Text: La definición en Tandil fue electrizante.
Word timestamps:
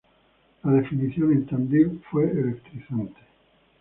La 0.63 0.71
definición 0.71 1.31
en 1.31 1.45
Tandil 1.45 2.01
fue 2.09 2.23
electrizante. 2.23 3.21